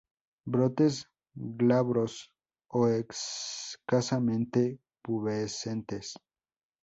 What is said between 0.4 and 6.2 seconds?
Brotes glabros o escasamente pubescentes.